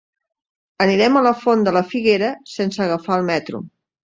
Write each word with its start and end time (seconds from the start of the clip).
Anirem 0.85 1.19
a 1.19 1.23
la 1.27 1.33
Font 1.43 1.67
de 1.67 1.75
la 1.77 1.83
Figuera 1.91 2.33
sense 2.55 2.85
agafar 2.87 3.19
el 3.23 3.29
metro. 3.33 3.63